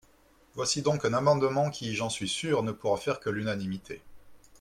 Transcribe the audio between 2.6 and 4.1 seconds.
ne pourra faire que l’unanimité.